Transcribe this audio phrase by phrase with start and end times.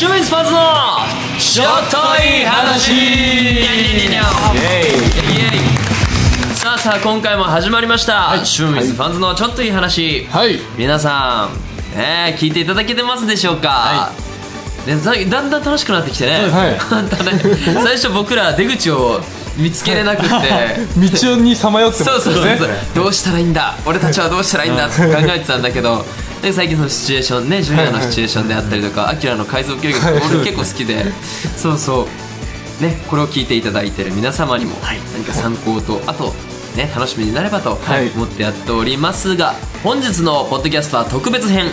[0.00, 0.58] シュミズパズの
[1.38, 2.90] ちょっといい話。
[6.54, 10.58] さあさあ今回も始まりました、シュミズファンズのちょっといい話、はい。
[10.78, 11.50] 皆さ
[11.94, 14.10] ん、ね、聞いていただけてますでしょうか、
[14.86, 16.78] ね、だだんだん楽しくなってきてね、はい。
[17.84, 19.20] 最初僕ら出口を
[19.58, 20.30] 見つけれなくって。
[20.96, 23.74] 道にさまよってますそうそうそう、ねどうしたらいいんだ？
[23.84, 24.86] 俺たちはどうしたらいいんだ？
[24.86, 26.06] って考えてたんだけど
[26.42, 30.14] で最近そのシチュエーションねジュニアのシチュエーションであったりとかアキラの改造計画はい。
[30.14, 31.04] 俺結構好きで
[31.56, 32.06] そうそ
[32.80, 32.82] う。
[32.82, 34.74] ねこれを聞いていただいてる皆様にも
[35.12, 36.32] 何か参考とあと
[36.76, 38.08] ね楽しみになればとはい。
[38.10, 41.66] 思ってやっておりますが本日のポッドキャストは特別編。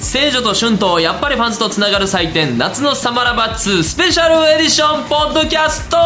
[0.00, 5.96] 聖女と春とやっぱりファンズとつながる祭典夏のサマラバッツスペシャルエディションポッドキャスト。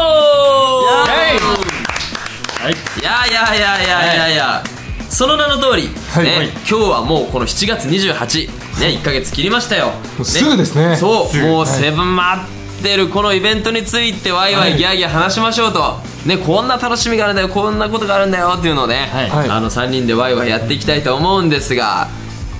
[3.01, 4.63] いやいやいやいやいやいや、
[5.09, 6.27] その名の通り、ねはい。
[6.27, 6.49] はい。
[6.49, 8.49] 今日はもうこの7月28
[8.81, 10.97] ね1ヶ月切りましたよ、うすぐですね。
[10.97, 12.43] そうもうセブン待
[12.81, 19.49] ってるこのイベントについてワイワイギャーギャー話しましょうと、ね、こんな楽しみがあるんだよこんなことがあるんだよっていうのをね、はい。
[19.49, 22.09] あの3人でワイワイやっていきたいと思うんですが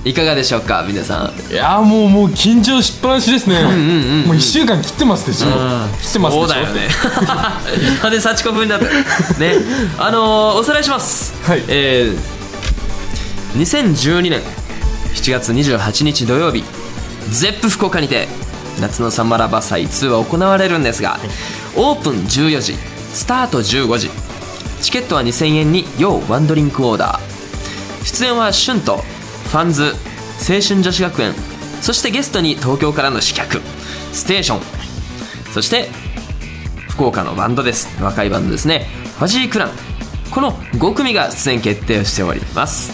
[0.05, 1.51] いかがでしょうか皆さん。
[1.51, 3.61] いやーもうもう緊張しっぱなしですね。
[4.25, 5.47] もう1週間切ってますでしょ。
[6.01, 6.87] 切ってますそうだよね。
[8.09, 8.91] で幸子風になってる
[9.39, 9.65] ね。
[9.97, 11.33] あのーおさらいします。
[11.43, 11.63] はい。
[11.67, 12.36] えー、
[13.55, 14.41] 2012年
[15.15, 16.63] 7月28日土曜日
[17.31, 18.27] ゼップ福岡にて
[18.79, 21.17] 夏のサンマラバ祭2は行われるんですが、
[21.75, 22.73] オープン14時
[23.13, 24.09] スタート15時
[24.81, 28.05] チケットは2000円に要ワンドリンクオーダー。
[28.05, 31.33] 出演はシュンとファンズ青春女子学園
[31.81, 33.59] そしてゲストに東京からの刺客
[34.13, 34.61] ステーション
[35.51, 35.89] そして
[36.89, 37.87] 福岡のバンドです。
[38.01, 38.87] 若いバンドですね。
[39.17, 39.71] ファジークラン
[40.29, 42.91] この5組が出演決定しております、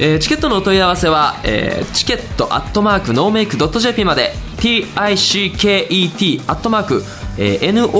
[0.00, 7.02] えーチケットのお問い合わせは、えーチケットアットマークノーメイクドット JP まで TICKET アットマーク、
[7.38, 7.90] えー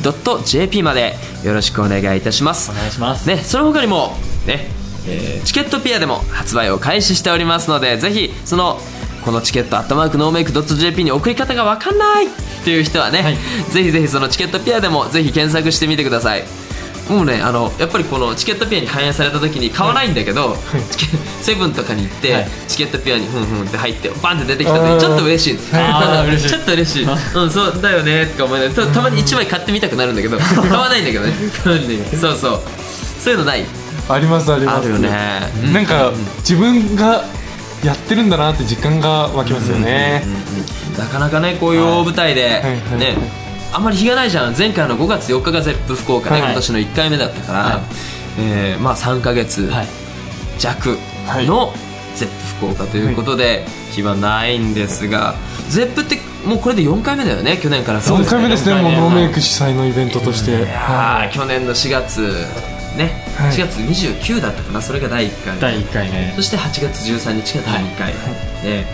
[0.00, 2.70] NOMAKE.jp までよろしくお願いいたします。
[2.70, 3.28] お願いします。
[3.28, 4.16] ね、その他にも、
[4.46, 4.68] ね
[5.06, 8.78] えーチケットピアでも発売を開始しておりますのでぜひその
[9.24, 12.30] このチケットアットマークノーメイクドット JP に送り方が分かんないっ
[12.64, 13.36] ていう人はね、はい。
[13.70, 16.44] ぜひぜひそのチケットピアでもぜひ検索してみてください
[17.10, 20.54] もうねあのやっぱりこのチケットピアに反映された時に買わないんだけど、
[21.42, 22.48] セブンとかに行って、はい。
[22.68, 25.58] チケットピアにふんふんって入ってバンって出てきた時にちょっと嬉しい。
[25.58, 27.04] ちょっと嬉しい。
[27.04, 31.32] うんそうだよねとか思いながらたたまに1枚買ってみたくなるんだけど 買わないんだけどね。
[32.12, 32.60] そうそう。
[33.20, 33.64] そういうのない。
[34.08, 34.78] ありますあります。
[34.78, 35.52] あるよね。
[35.64, 35.72] うん。
[35.72, 37.24] なんか自分が
[37.84, 40.22] やってるんだなって実感が湧きますよね。
[40.96, 42.98] なかなかねこういう大舞台ではいはい。
[42.98, 44.56] ねあんまり日がないじゃん。
[44.56, 46.50] 前回の5月4日が Zepp福岡ね、はい。
[46.50, 47.80] 今年の1回目だったから、はい。
[48.38, 49.86] えーまあ3か月はい。
[50.58, 51.46] 弱はい。
[51.46, 51.72] の
[52.16, 52.34] Zepp
[52.66, 55.34] 福岡ということで、日はないんですが
[55.68, 58.00] Zeppってもうこれで4回目だよね去年から。
[58.00, 58.74] 4回目ですね。
[58.74, 59.00] 4回目。
[59.00, 60.50] もうノーメイク主催のイベントとして。
[60.50, 62.20] いやー去年の4月
[62.96, 63.52] ね、はい。
[63.52, 65.60] 4月29だったかなそれが第1回。
[65.60, 66.32] 第1回目。
[66.34, 68.12] そして8月13日が第2回、
[68.64, 68.84] で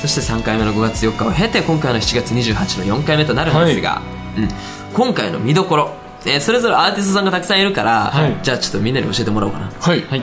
[0.00, 4.00] そして3回目の5月4日を経て今回の7月28の4回目となるんですが、
[4.36, 4.48] うん、
[4.92, 5.90] 今回の見どころ、
[6.24, 8.36] えーそれぞれアーティストさんがたくさんいるから、はい。
[8.42, 9.70] じゃあちょっとみんなに教えてもらおうかな。
[9.80, 10.02] はい。
[10.02, 10.22] はい。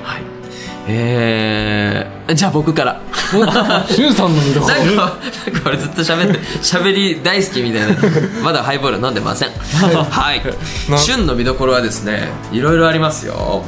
[0.90, 3.02] えー、じゃあ僕から。
[3.90, 4.76] しゅんさんの見どころ。
[4.76, 5.18] なんか
[5.52, 7.96] なんか俺ずっと喋って喋り大好きみたいな。
[8.42, 9.50] まだハイボール飲んでません。
[9.50, 10.42] はい。
[10.90, 13.64] な旬の見どころはですねいろいろありますよ。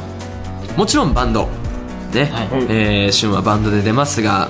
[0.76, 1.48] もちろんバンド。
[2.14, 2.48] ね、はい。
[2.68, 4.48] えー旬はバンドで出ますが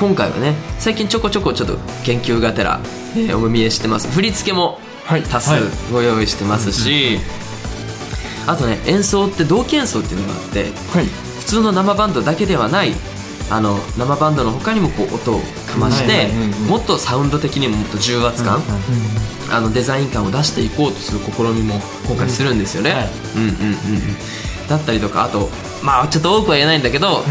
[0.00, 2.80] 今回はね最近ちょこちょこちょっと研究がてら、
[3.14, 4.08] えーお見えしてます。
[4.10, 5.22] 振り付けもはい。
[5.22, 5.62] 多数はい。
[5.92, 7.18] ご用意してますし、
[8.46, 11.04] あとね演奏って同期演奏っていうのがあってはい。
[11.40, 12.92] 普通の生バンドだけではない
[13.50, 16.28] あの生バンドの他にもこう音をかまして、
[16.68, 18.62] もっとサウンド的にももっと重圧感、
[19.50, 21.74] あのデザイン感を出していこうとする試みも
[22.06, 23.08] 今回するんですよね、
[24.68, 25.48] だったりとかあと
[25.82, 27.24] まあちょっと多くは言えないんだけど、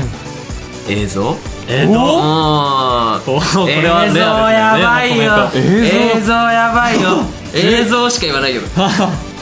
[0.90, 1.36] 映像
[1.69, 1.97] えーとうん。
[1.97, 5.50] おーこれは映像レアやばいよ。
[5.51, 7.10] ですね映像映像やばいよ。
[7.54, 8.10] 映像。
[8.10, 8.62] しか言わないよ。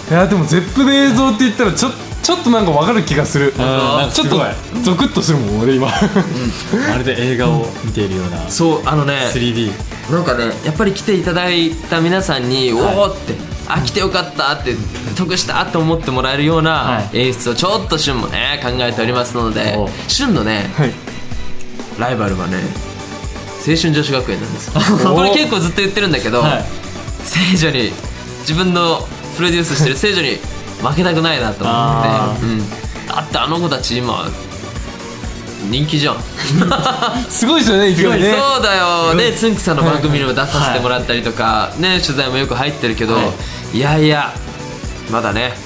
[0.09, 1.89] いやでもゼップで映像って言ったらちょ
[2.21, 3.53] ちょっとなんかわかる気がする。
[4.11, 4.41] ちょっと
[4.83, 5.87] ゾクッとするもん俺今。
[5.87, 8.49] まるで映画を見ているような。
[8.49, 9.71] そうあのね 3D
[10.11, 13.33] なんかねやっぱり来ていただいた皆さんに、おおって
[13.67, 14.75] あ来てよかったって
[15.17, 17.17] 得したと思ってもらえるようなはい。
[17.17, 20.93] 演出をちょっと旬もね考えておりますのでお旬のねはい
[21.97, 22.57] ライバルはね
[23.67, 24.73] 青春女子学園なんですよ。
[25.13, 26.65] これ結構ずっと言ってるんだけど、はい。
[27.23, 27.91] 聖女に
[28.41, 29.05] 自分の
[29.35, 30.39] プロデュースしてる 聖女に
[30.81, 32.69] 負けたくないなと思あって、うん、
[33.07, 34.29] だってあの子たち今
[35.69, 36.17] 人気じゃん。
[37.29, 38.37] すごいですよね勢いね。
[38.39, 39.13] そうだよ。
[39.15, 43.21] ねつんくさんの番組にも出させてもらったりとか、ね取材もよく入ってるけど、、は
[43.73, 44.33] いやいや
[45.11, 45.57] まだね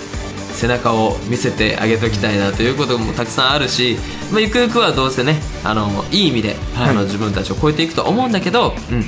[0.56, 3.98] 背中を見せてあげときたいなということもたくさんあるし、
[4.32, 9.04] まあ、ゆくゆくはどうせねあのいい意味で、あの自分たちを超えていくと思うんだけど、うん、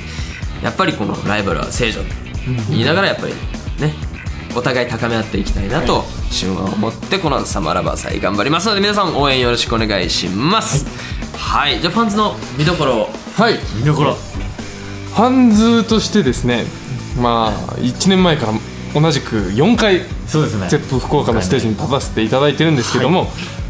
[0.62, 2.06] やっぱりこのライバルは正常と
[2.70, 3.32] 言いながらやっぱり
[3.80, 3.94] ね
[4.56, 10.86] お互い高め合っていきたいなと旬は思ってこのサマーラバー祭頑張りますので皆さん応援よろしくお願いします。
[11.36, 13.02] はい、じゃあファンズの見どころ。
[13.02, 13.58] をはい。
[13.76, 14.14] 見どころ。
[14.14, 16.64] ファンズとしてですね
[17.20, 18.52] まあ1年前から
[19.00, 20.68] 同じく4回そうですね。
[20.68, 23.24] ゼップ福岡のステージに立たせていただいてるんですけども、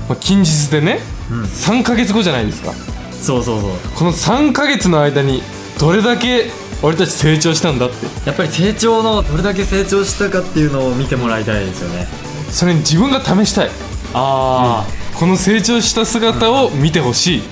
[0.08, 1.00] まあ、近日でね、
[1.30, 2.72] 3ヶ月後じゃないですか。
[3.20, 3.70] そうそうそう。
[3.96, 5.42] この3ヶ月の間に
[5.78, 6.50] どれだけ
[6.82, 8.06] 俺たち成長したんだって。
[8.26, 12.06] やっぱり成長のどれだけ成長したかっていうのを見てもらいたいですよね。
[12.50, 13.70] それに自分が試したい。
[14.12, 14.86] あ
[15.18, 17.42] この成長した姿を見てほしい、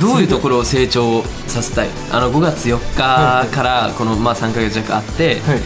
[0.00, 1.88] どういうところを成長させたい？
[2.12, 5.60] あの5月4日からこのまあ3ヶ月弱あって、はい、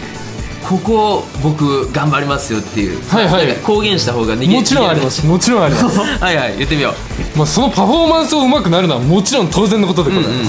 [0.68, 3.56] ここを僕頑張りますよっていう、はいはい。
[3.56, 5.26] 公言した方が逃げもちろんあります。
[5.26, 5.98] もちろんあります。
[6.00, 6.94] はいはい言ってみよ
[7.34, 7.38] う。
[7.38, 10.44] まあそのパフォーマンスを上手くなるのはもちろん当然のことでございま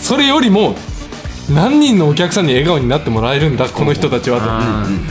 [0.00, 0.76] す、それよりも
[1.50, 4.40] 何人のお客さんに笑顔になってもらえるんだこの人たちは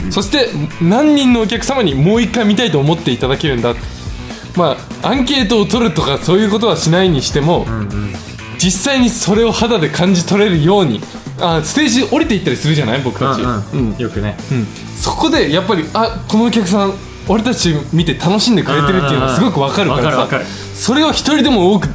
[0.08, 0.50] と、そして
[0.80, 3.74] 何人のお客様にもう一回見たいと思っていただけるんだ。
[4.56, 7.66] まあアンケートを取るとかそういうことはしないにしても、
[8.58, 11.00] 実際にそれを肌で感じ取れるように
[11.40, 13.02] あステージ降りていったりするじゃない？
[13.02, 13.96] 僕たち、うんうん。
[13.96, 14.36] よくね。
[14.50, 14.66] うん。
[14.96, 16.94] そこでやっぱりあこのお客さん
[17.28, 20.40] 俺たち見て楽しんでくれてるっていうのはすごくわかるからさ
[20.74, 21.88] それを一人でも多く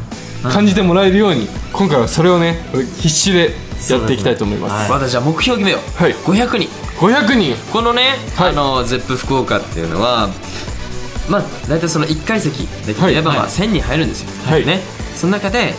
[0.43, 2.59] 感じてもらえるように今回はそれをね
[2.97, 3.51] 必死で
[3.89, 4.91] やっていきたいと思います。
[4.91, 6.13] 私じゃあ目標決めよう、はい。
[6.13, 6.69] 500人。
[6.99, 7.55] 500人。
[7.71, 8.49] このね、はい。
[8.51, 10.29] あのゼップ福岡っていうのは
[11.27, 13.37] まあ大体その1階席で言えばはい。
[13.39, 14.65] まあ1000人入るんですよ、はい。
[14.65, 14.79] ね、
[15.15, 15.73] その中で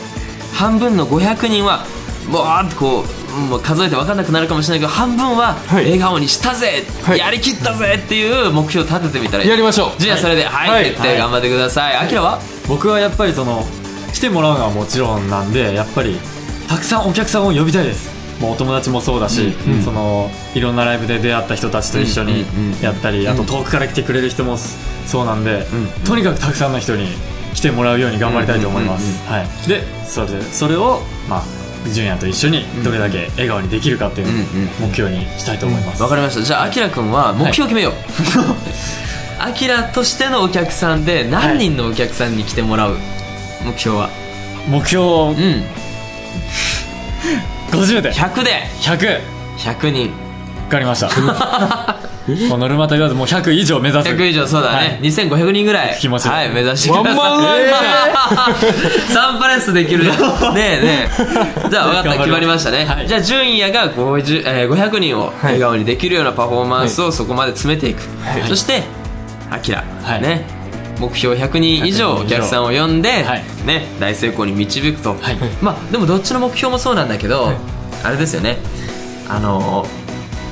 [0.52, 1.84] 半分の500人は
[2.32, 5.84] わーっとこうもう数えて分かんなくなるかもしれないけど半分ははい。
[5.84, 7.18] 笑顔にしたぜ、はい。
[7.18, 9.50] やりきったぜっていう目標を立ててみたらいい。
[9.50, 10.00] やりましょう。
[10.00, 11.18] じゃあそれではい、はい。
[11.18, 11.96] 頑張ってください。
[11.96, 12.40] あきらは？
[12.68, 13.64] 僕はやっぱりその
[14.12, 16.18] 来てもらうのはもちろんなんでやっぱり
[16.68, 18.12] たくさんお客さんを呼びたいです。
[18.40, 22.80] もうお友達もそうだし、うんそのいろんなライブで出会った人たちと一緒にうんうんうん。
[22.80, 25.66] やったり、あと遠くから来てくれる人もそうなんで、
[26.04, 27.08] とにかくたくさんの人に
[27.54, 31.42] 来てもらうように頑張りたいと思います、はい、でそれでそれをまあ
[31.92, 36.42] 純也と一緒にどれだけ笑顔にできるかっていうのを目標にしたいと思います、わかりました。
[36.42, 37.94] じゃああきらくんは目標決めよう。
[39.38, 42.96] あきらとしてのお客さんで何人のお客さんに来てもらう？
[43.64, 44.08] 目標は？
[44.68, 45.64] 目標うん。
[47.70, 48.12] 50で。
[48.12, 48.62] 100で。
[48.80, 49.20] 100
[49.58, 50.10] 100人。
[50.64, 51.08] 分かりました
[52.48, 54.08] このルマタ言わずもう100以上目指す。
[54.08, 55.00] 100以上そうだね、はい。
[55.00, 55.98] 2500人ぐらい。
[56.00, 57.18] 気持ちはい目指してください。
[57.18, 57.64] ワンマンライ
[59.12, 60.04] サンパレスできる。
[60.04, 60.18] ね ね
[60.56, 61.10] えね
[61.66, 61.68] え。
[61.68, 62.18] じゃあ分かった。
[62.20, 63.06] 決まりましたね、はい。
[63.06, 68.02] じゃあ純也が50、えー500人を笑顔にできるようなパフォーマンスをそこまで詰めていく、
[68.48, 68.82] そして
[69.50, 70.22] あきら、はい。
[70.22, 70.46] ね。
[70.98, 73.44] 目標100人以上100お客さんを呼んで、はい。
[73.66, 75.36] ね、大成功に導くと、はい。
[75.60, 77.52] まあでもどっちの目標もそうなんだけど、
[78.02, 78.56] あれですよね。
[79.28, 80.04] あのー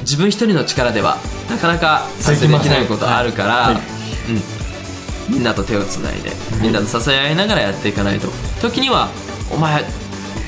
[0.02, 1.16] 自分一人の力では
[1.52, 8.28] なかなか達成できないことあるから、うん、みんなと手をつないでみんなと支え合いながらやっていかないと。
[8.60, 9.10] 時には
[9.52, 9.84] 「お前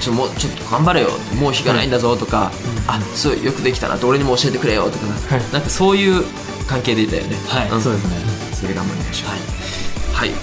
[0.00, 1.10] ちょもうちょっと頑張れよ。
[1.36, 2.50] もう日がないんだぞ」とか
[2.88, 5.06] 「あそうよくできたな」と俺にも教えてくれよとか
[5.52, 6.24] な,、んかそういう
[6.66, 7.36] 関係でいたよね。
[7.48, 7.82] はい、ん。
[7.82, 8.16] そうですね。
[8.54, 9.30] それで頑張りましょう。
[9.30, 9.38] はい、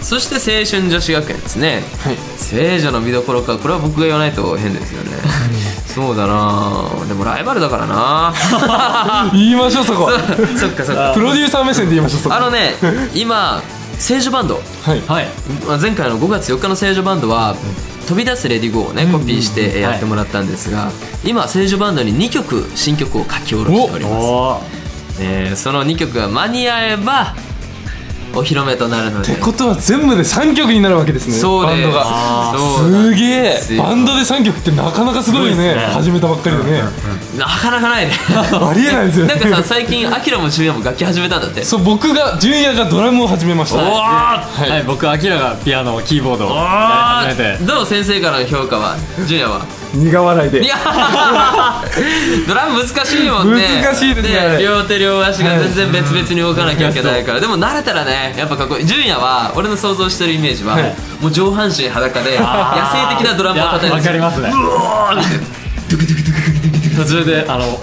[0.01, 1.82] そして青春女子学園ですね。
[2.04, 2.18] はい。
[2.38, 5.12] 聖女の見どころかこれは僕が言わないと変ですよね。
[5.88, 6.90] そうだな。
[7.08, 8.34] でもライバルだからな。
[9.34, 10.04] 言いましょうそこ。
[10.06, 10.20] は
[10.58, 11.13] そっかそっか。
[11.13, 12.36] プロデューサー目線で言いましょうそこ。
[12.36, 12.75] あのね
[13.13, 13.62] 今
[13.98, 14.62] 聖女バンド。
[14.84, 15.01] はい。
[15.08, 15.28] はい。
[15.68, 17.56] まあ前回の5月4日の聖女バンドは
[18.08, 20.92] 「飛び出すレディゴー」をねコピーしてやってもらったんですが
[21.24, 24.16] 今聖女バンドに2曲新曲を書き下ろしております。
[24.16, 25.50] おー。
[25.50, 27.36] ねその2曲が間に合えば
[28.34, 29.34] お披露目となるので。
[29.34, 31.90] ってことは全部で3曲になるわけですねそうです。
[31.90, 32.56] バンドが。
[32.78, 33.78] すげえ。
[33.78, 35.82] バンドで3曲ってなかなかすごいよねね。
[35.94, 36.82] 始めたばっかりでね。
[37.38, 38.14] なかなかないね。
[38.30, 39.36] ありえないですよね。
[39.36, 41.64] なんかさ最近アキラもジュニアも楽器始めたんだって。
[41.64, 43.78] そう僕が純也がドラムを始めました。
[43.78, 43.86] おー。
[43.86, 44.70] はい。
[44.70, 47.58] はい、僕アキラがピアノキーボードを始めて。
[47.64, 48.96] どう先生からの評価は
[49.26, 49.82] ジュニアは？
[49.94, 50.64] 苦笑いで。
[50.64, 50.76] いや
[52.48, 53.82] ドラム難しいもんね。
[53.84, 57.40] 難しいですね両手両足が全然別々に動かなきゃいけないから。
[57.42, 58.86] でも慣れたらねやっぱかっこいい。
[58.86, 60.96] ジュニアは俺の想像してるイメージは、はい。
[61.22, 64.50] もう上半身裸で野生的なドラムを叩いてわかりますね。
[64.50, 66.96] うおーって。
[66.96, 67.80] 途中であの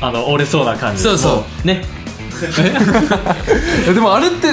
[0.00, 1.66] あの折れそうな感じそうそう。
[1.66, 1.82] ね。
[3.84, 4.48] いや でもあれって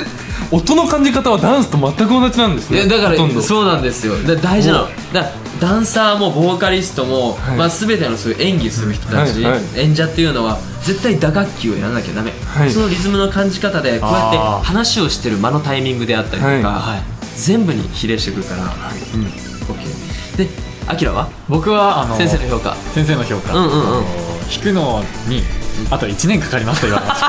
[0.52, 2.86] 音の感じ方はダンスと全く同じなんですね。
[2.88, 4.16] だからそうなんですよ。
[4.18, 4.90] だ大事なの。
[5.14, 7.58] だダンサーもボーカリストも、はい。
[7.58, 9.62] まあ、全てのそういう演技する人たち、はいはい。
[9.78, 12.72] 演者っていうのは絶対打楽器をやらなきゃダメ、はい。
[12.72, 16.62] そのリズムの感じ方でこうやって話をしてる間のタイミングであったりとか、はい。
[16.62, 17.04] はい。
[17.36, 18.70] 全部に比例してくるから、うん。
[18.70, 20.48] OK で
[20.88, 21.30] アキラは？
[21.50, 22.74] 僕はあの先生の評価。
[22.94, 24.06] 先生の評価、うんうんうん。
[24.50, 25.42] 弾くのに
[25.90, 27.28] あと1年かかりますと言われました。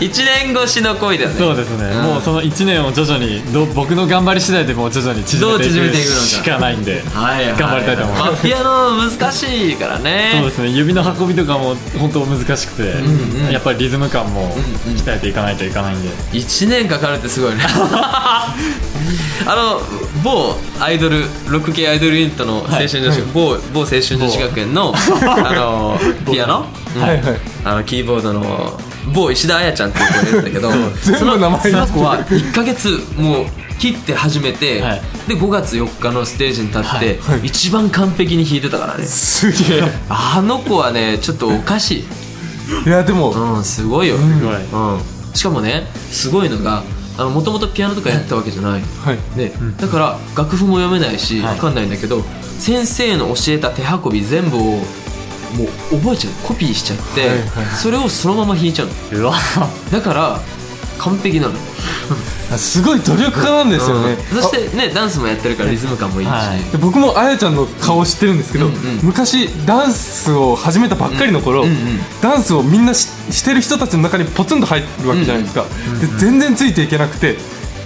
[0.00, 1.36] 1年越しの恋だよね。
[1.38, 2.02] そうですね、うん。
[2.02, 6.20] もうその1年を徐々にど僕の頑張り次第でもう徐々に縮めていどう縮めくていくのか。
[6.26, 8.32] しかないんで、はいはい頑張りたいと思います。
[8.32, 10.32] あ、ピアノ難しいからね。
[10.36, 10.68] そうですね。
[10.68, 13.52] 指の運びとかも本当難しくて、うんうん。
[13.52, 14.54] やっぱりリズム感も
[14.86, 17.64] 鍛えていかないといかないんで、1年かかるってすごいね
[19.46, 19.80] あの
[20.22, 25.98] 某アイドルロック系アイドルユニットの青春女子、某某青春女子学園のあの
[26.30, 27.22] ピアノ、うんはい。
[27.22, 28.78] はいあのキーボードの
[29.14, 30.70] 某石田彩ちゃんっていう子がいるんだけど
[31.18, 33.46] その子は1か月もう
[33.78, 35.02] 切って始めて、はい。
[35.28, 37.40] で5月4日のステージに立って、はい。
[37.44, 39.04] 一番完璧に弾いてたからね。
[39.04, 39.84] すげえ。
[40.08, 42.04] あの子はねちょっとおかしい。
[42.86, 45.00] いやでもうんすごいよ、すごい、うん、
[45.34, 46.82] しかもねすごいのが
[47.28, 49.18] もともとピアノとかやってたわけじゃない、はい。
[49.36, 51.54] でだから楽譜も読めないしはい。
[51.56, 52.22] 分かんないんだけど、
[52.58, 56.32] 先生の教えた手運び全部をもう覚えちゃう。
[56.46, 59.20] コピーしちゃって、はいはいそれをそのまま弾いちゃうの。
[59.20, 59.34] うわ。
[59.90, 60.40] だから
[60.98, 61.54] 完璧なの。
[62.56, 66.72] すごい努力家なんですよね、うんそしてねダンスもやってるからリズム感もいいし、はい。
[66.72, 69.00] で僕もあやちゃんの顔知ってるんですけど、うんうん。
[69.02, 75.64] 昔ダンスを始めたばっかりの頃、うんうんダンスをみんなししてる人たちの中にポツンと入るわけじゃないですか、
[76.00, 77.36] で全然ついていけなくて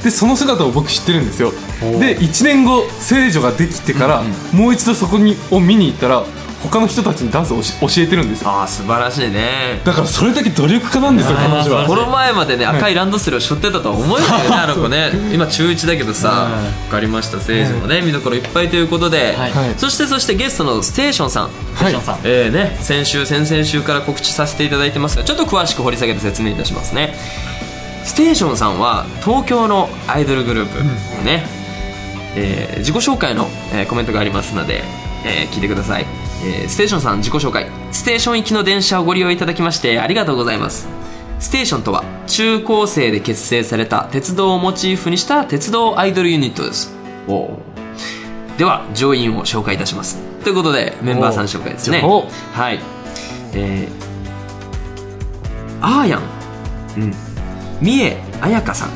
[0.02, 1.52] でその姿を僕知ってるんですよ。
[1.82, 4.22] おで1年後聖女ができてから、
[4.52, 6.24] もう一度そこにを見に行ったら
[6.64, 8.50] 他の人たちにダンスをし教えてるんですよ。
[8.50, 9.80] ああ素晴らしいね。
[9.84, 11.86] だからそれだけ努力家なんですよ 彼女は。
[11.86, 15.10] この前までね赤いランドセルを背負ってたとは思えないよね あの子ね。
[15.32, 16.48] 今中1だけどさ
[16.88, 17.40] 分かりました。
[17.40, 19.52] 聖女もね見どころいっぱいということで、はい。
[19.52, 19.74] はい。
[19.76, 21.42] そしてそしてゲストのステーションさん。
[21.44, 22.18] はいションさん。
[22.24, 27.14] えーね、先週先々週から告知させていただいてますがちょっと詳しく掘り下げて説明いたしますね。
[28.04, 30.84] ステーションさんは東京のアイドルグループ、
[31.24, 31.46] ね、
[32.36, 34.84] えー自己紹介の、えーコメントがありますので、
[35.24, 36.06] えー聞いてください、
[36.44, 37.70] えーステーションさん自己紹介。
[37.92, 40.86] ステーション行きの電車をご利用いただきましてありがとうございます。
[41.40, 46.94] ステーションとは中高生で結成された鉄道をモチーフにした鉄道アイドルユニットです。
[48.58, 50.18] では乗員を紹介いたします。
[50.42, 52.02] ということでメンバーさん紹介ですね。
[52.04, 52.80] おはい。
[53.52, 53.92] えー、
[55.80, 56.22] アーヤン、
[56.98, 57.14] うん、
[57.80, 58.90] 三重彩香さん。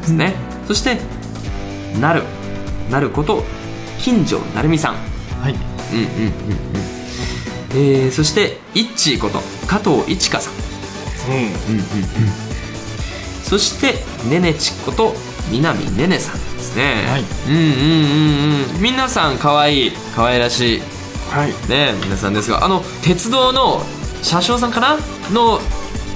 [0.00, 0.34] ですね、
[0.66, 0.98] そして
[2.00, 2.22] なる。
[2.90, 3.44] なること
[3.98, 4.94] 金城成美さん。
[5.40, 6.32] はいうんうんうんうん。
[7.72, 10.54] えー、そしてイッチーこと加藤一花さん。
[11.32, 11.36] うん。
[11.36, 11.82] うんうんうん。
[13.44, 13.94] そして
[14.28, 15.12] ねねちこと
[15.50, 17.22] 南ねねさんですね、はい。
[17.48, 17.64] うんうんう
[18.68, 18.80] んうん。
[18.82, 20.82] 皆さん可愛い可愛らしい。
[21.30, 21.68] はい。
[21.68, 23.82] ね皆さんですがあの鉄道の
[24.22, 24.98] 車掌さんかな？
[25.32, 25.60] の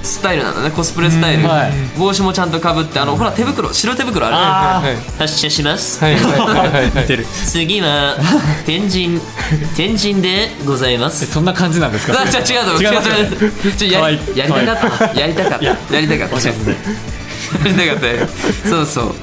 [0.05, 0.71] スタイルなんだね。
[0.71, 1.49] コスプレスタイル、うん。
[1.49, 1.71] はい。
[1.97, 4.35] 帽子もちゃんとかぶってあのほら手袋白手袋ある。
[4.35, 4.39] あ
[4.81, 6.03] はい発車します。
[6.03, 6.15] はい。
[6.15, 7.25] はい。
[7.25, 8.15] 次は
[8.65, 9.19] 天神。
[9.75, 12.21] 天神でございまえすそんな感じなんですか？
[12.21, 12.91] あじゃあ違うと思う違う
[13.83, 15.19] 違うやりやりたかった。
[15.19, 15.65] やりたかった。
[15.65, 15.77] や。
[16.01, 16.47] りたかった。
[16.47, 16.53] や
[17.65, 18.07] りたかった。
[18.07, 18.27] よ
[18.69, 19.15] そうそう。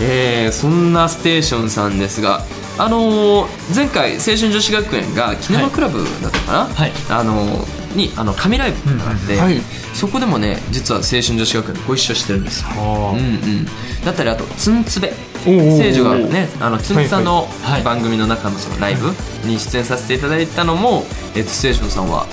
[0.00, 2.44] えー、そんなステーションさんですが
[2.78, 6.92] あのー前回青春女子学園がキネマクラブだったかな、はい。
[7.10, 9.60] あのーにあの神ライブがあって、うんはい。
[9.94, 12.68] そこでもね実は青春女子学園でご一緒してるんですよ。
[12.78, 13.64] うんうん、
[14.04, 15.12] だったりあとツンツベ。
[15.46, 19.08] おー聖女がねあのツンツさんのはい番組の中のそのライブ
[19.46, 21.04] に出演させていただいたのも、
[21.34, 22.26] えっとステーションさんは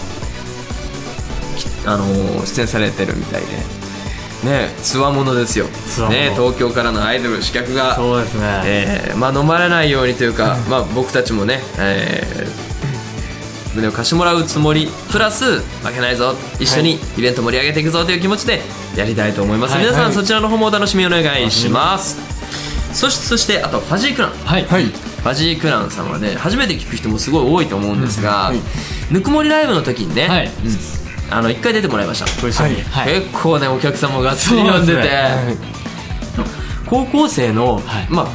[1.55, 3.47] きあのー出演されてるみたいで。
[4.43, 5.65] ねつわものですよ。
[6.09, 12.64] ね東京からのアイドル刺客がそうですね、えーまあ、飲まれないようにというか、まあ、僕たちもね、えー
[13.75, 18.61] 胸を貸してもらうつもりプラス負けないぞ一緒にイベント盛り上げていくぞという気持ちで
[18.95, 19.83] やりたいと思います、はい。
[19.83, 20.13] 皆さん、はい。
[20.13, 22.17] そちらの方もお楽しみお願いします。
[22.93, 24.31] そしてそしてあとファジークラン。
[24.31, 24.85] はい、はい。
[24.85, 28.59] ファジークランさんはね初めて聞く人もすごい多いと思うんですが、はい。
[29.11, 30.45] ぬくもりライブの時にね、はい。
[30.45, 30.51] うん。
[31.29, 33.15] あの1回出てもらいました、ご一緒に、ははい。
[33.21, 35.57] 結構ねお客さんもがっつり呼んでて、ねはい。
[36.85, 38.07] 高校生の、はい。
[38.09, 38.27] まあ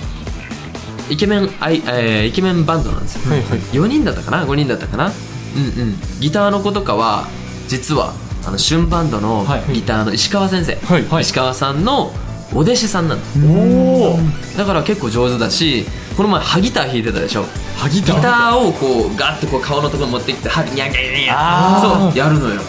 [1.09, 3.59] イケメンアイ、えーイケメンバンドなんですよ、はいはい。
[3.59, 5.11] 4人だったかな？5人だったかな？
[5.57, 6.01] うんうん。
[6.21, 7.27] ギターの子とかは
[7.69, 8.13] 実は
[8.47, 9.73] あの旬バンドのはい。
[9.73, 11.23] ギターの石川先生、はい。
[11.23, 12.13] 石川さんの
[12.53, 14.19] お弟子さんなのおお
[14.59, 17.45] だから結構上手だしこの前ハギター弾いてたでしょ。
[17.77, 21.35] ハギタギターをこうガッとこう顔のところに持ってきてハギニャンニャンニャンニャン。
[21.37, 22.61] あそうやるのよ。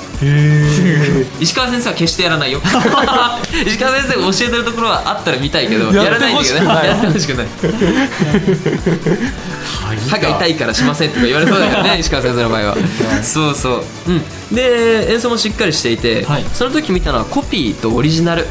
[1.40, 2.62] 石川先生は決してやらないよ。
[3.66, 7.48] 石川先生が教えてるところはあったら見たいけどやらないんだけどやってほしくない
[10.12, 12.76] 歯が痛いからしませんとか言われそうだからね石川先生の場合は。
[13.24, 16.44] そうそう、うん、で演奏もしっかりしていて、はい。
[16.54, 18.50] その時見たのはコピーとオリジナル、うん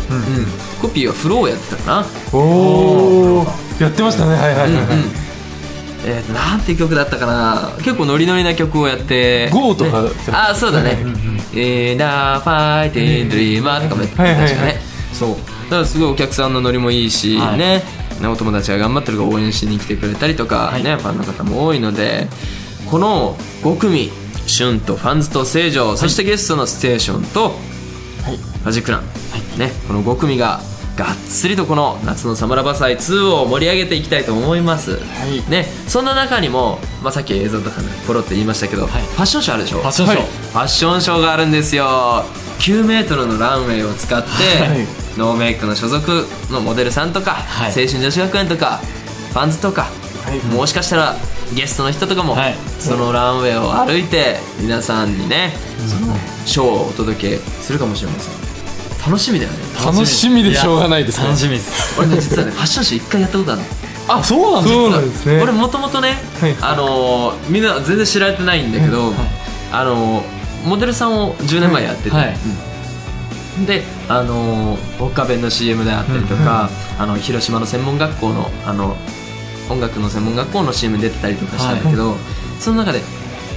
[0.81, 2.07] コピーはフローをやってたかな。
[2.33, 3.47] おお
[3.79, 4.33] やってましたね。
[4.33, 4.87] はいはいはい、はい。
[6.07, 7.73] えー、なんて曲だったかな。
[7.83, 9.51] 結構ノリノリな曲をやって。
[9.51, 10.97] ゴーとかねあそうだね
[11.55, 14.51] 「えー、なファイティンドリーマー」とかもやってたはいはいはい。
[14.51, 14.81] 確かね。
[15.13, 15.29] そう。
[15.31, 15.37] だ
[15.71, 17.59] からすごいお客さんのノリもいいし、はい。
[17.59, 17.83] ね
[18.21, 22.29] ねお友達が頑張ってるから応援しに来てくれたりとか、ねファンの方も多いので
[22.91, 24.11] この5組
[24.47, 27.53] シュンとファンズと成城、そしてゲストのステーションと
[28.65, 29.03] マジックラン、
[29.59, 30.61] ね、この5組が
[30.97, 34.99] がっつりとこの夏のサマラバサイ2を盛り上げていきたいと思います、
[35.49, 39.79] ね、そんな中にも、まあ、さっき映像とかねポロって言いましたけど、ファッションショーあるでしょ？
[39.79, 40.21] ファッションショー。
[40.21, 40.29] はい。
[40.29, 41.85] ファッションショーがあるんですよ。
[42.59, 47.71] 9メートルのランウェイを使って、はいノーメイクの所属のモデルさんとか、はい。
[47.71, 48.81] 青春女子学園とか
[49.33, 49.89] ファンズとか、
[50.55, 51.17] もしかしたら
[51.55, 52.55] ゲストの人とかも、はい。
[52.79, 55.53] そのランウェイを歩いて皆さんにね、
[55.87, 56.15] その
[56.47, 58.41] ショーをお届けするかもしれません。
[59.07, 59.59] 楽しみだよね。
[59.85, 61.27] 楽しみでしょうがないですね。
[61.27, 61.99] 楽しみです。
[61.99, 63.67] 俺ね実はねファッションショー一回やったことあるの。
[64.09, 65.41] あそうなんですそうなんですね。
[65.43, 66.57] 俺もともとね、はい。
[66.61, 69.13] あのーみんな全然知られてないんだけど、
[69.73, 72.29] あのーモデルさんを10年前やってて、はい。
[72.29, 72.70] うん
[73.67, 78.97] であのー、ウォッカベンの CM であったりとか、あの広島の専門学校のあの
[79.69, 82.17] 音楽の専門学校の CM に出てたりとかしたんだけど、
[82.59, 83.01] その中で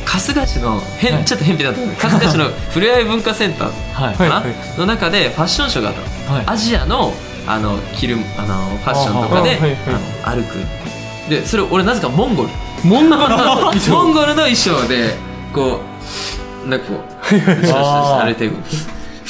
[0.06, 1.26] 春日市の変、はい。
[1.26, 2.10] ちょっと偏僻だった。
[2.10, 4.44] 春日市の ふれあい文化センターはいかな、はい。
[4.44, 4.80] はい。
[4.80, 6.46] の中でファッションショーがあったの、はい。
[6.48, 7.14] アジアの
[7.46, 9.60] あの着るあのファッションとかで
[10.24, 10.56] あの歩く
[11.30, 12.50] でそれ俺なぜかモンゴル。
[12.84, 13.92] モンゴルの衣装。
[14.04, 15.16] モンゴルの衣装で
[15.54, 15.82] こ
[16.66, 18.50] うなんかこうシャシャシャ歩いて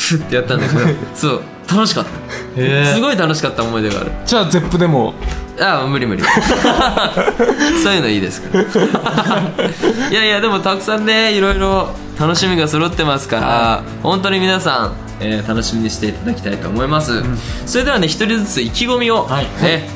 [0.09, 0.81] フッってやったんだけど
[1.15, 2.93] そう楽しかった。
[2.93, 4.11] すごい楽しかった思い出がある。
[4.25, 5.13] じゃあゼップでも？
[5.61, 6.23] ああ無理無理。
[7.83, 8.63] そういうのいいですから。
[10.11, 17.23] いやいやでもたくさんねいろいろ楽しみが揃ってますから、本当に皆さん、えー楽しみにしていただきたいと思います、
[17.65, 19.45] それではね一人ずつ意気込みを、ねはい。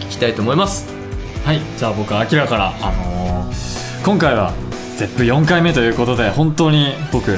[0.06, 0.86] 聞きたいと思います。
[1.46, 1.62] はい。
[1.78, 4.54] じゃあ僕アキラからあのー今回は
[5.00, 7.38] ZEP4 回目ということで本当に僕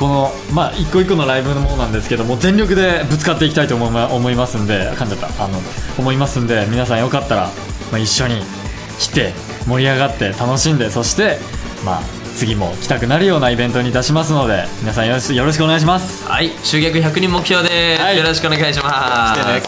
[0.00, 5.44] このまあ一個一個のライブのものなんですけども全力でぶつかっていきたいと思いま思いますんで噛んじゃった。
[5.44, 5.60] あの
[5.98, 7.50] 思いますんで皆さんよかったら、
[7.92, 8.40] まあ、一緒に
[8.98, 9.34] 来て
[9.66, 11.38] 盛り上がって楽しんでそして
[11.84, 12.02] まあ
[12.34, 16.26] 次も来たくなるようなイベントにいたしますので皆さんよろしよろしくお願いします。
[16.26, 16.50] はい。
[16.64, 18.16] 集客100人目標です、はい。
[18.16, 19.40] よろしくお願いします。
[19.40, 19.58] は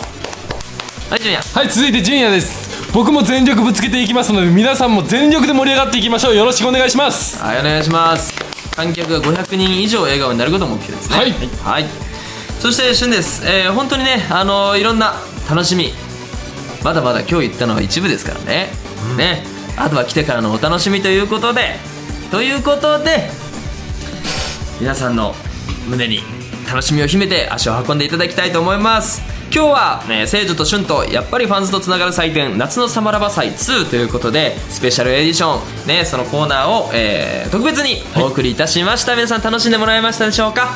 [1.18, 1.42] いジュニア。
[1.42, 2.90] はい続いてジュニアです。
[2.95, 6.37] 僕も全力ぶつけていきますので皆さんも全力で盛り上がっていきましょう。
[6.37, 7.38] よろしくお願いします。
[7.42, 11.17] はいお願いします観客が500人以上笑顔になることが目標ですね。
[11.17, 11.33] はい。
[11.63, 11.85] はい、
[12.59, 15.15] そして旬です、えー本当にねあのーいろんな
[15.49, 15.93] 楽しみ
[16.83, 18.71] まだまだ今日言ったのは一部ですからね、
[19.17, 19.45] ね。
[19.77, 21.77] あとは来てからのお楽しみということで
[22.31, 23.31] ということで
[24.81, 25.35] 皆さんの
[25.89, 26.21] 胸に
[26.69, 40.71] 楽しみを秘めて足を運んでいただきたいと思います今日は、ね、聖女と春とやっぱりファンズとつながる祭典夏のサマラバ祭2ということでスペシャルエディション、ね、そのコーナーを、えー特別にお送りいたしました、皆さん楽しんでもらえましたでしょうか？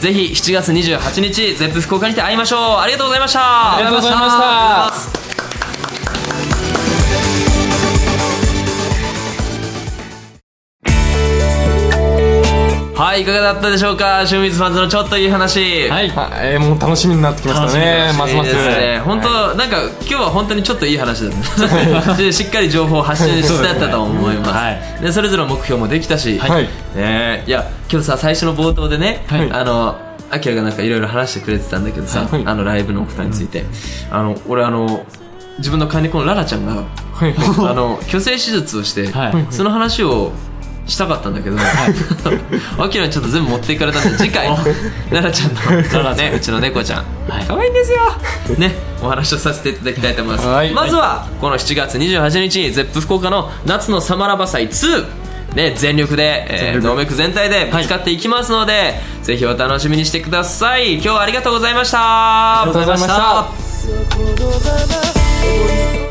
[0.00, 2.60] ぜひ7月28日ゼップ福岡にて会いましょう。
[2.80, 3.76] ありがとうございました。
[3.76, 5.21] ありがとうございました
[13.02, 14.24] はいいかがだったでしょうか？
[14.24, 15.88] シューミズファンズのちょっといい話。
[15.88, 16.08] はい。
[16.10, 18.12] はい、もう楽しみになってきましたね。
[18.16, 18.54] ますます。
[18.54, 19.00] ね。
[19.04, 22.14] 本当、なんか今日は本当にちょっといい話だった。
[22.14, 24.50] でしっかり情報を発信してたと思います。
[24.52, 25.02] はい。
[25.02, 26.68] でそれぞれの目標もできたし、はい。
[26.94, 29.50] ねいや今日さ最初の冒頭でね、はい。
[29.50, 29.96] あの
[30.30, 32.42] アキラがなんかいろいろ話してくれてたんだけどさ、はい。
[32.46, 33.64] あのライブのことについて、
[34.12, 35.04] あの俺あの
[35.58, 36.84] 自分の飼い猫のララちゃんが
[37.14, 37.32] はい。
[37.32, 37.68] はい。
[37.68, 39.46] あの虚勢手術をして、はい。
[39.50, 40.30] その話を
[40.86, 41.56] したかったんだけど、
[42.78, 44.48] アキラにちょっと全部持っていかれたんで次回
[45.10, 47.44] ララちゃんの、ね、うちの猫ちゃん、はい。
[47.46, 47.98] 可愛いんですよ。
[48.58, 50.72] ねお話をさせていただきたいと思います、はい。
[50.72, 55.22] まずはこの7月28日ゼップ福岡の夏のサマラバ祭2
[55.54, 60.94] ね、全力で、えー、ノーメイク全体でぶつかっていきますので、ぜひお楽しみにしてください。
[60.94, 62.62] 今日はありがとうございました。
[62.62, 63.16] ありがとうございまし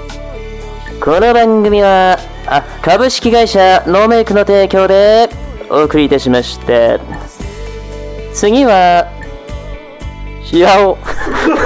[0.07, 0.11] た
[1.03, 5.29] この番組はあ株式会社ノーメイクの提供で
[5.67, 6.99] お送りいたしまして。
[8.35, 9.07] 次は
[10.43, 10.99] シアオ。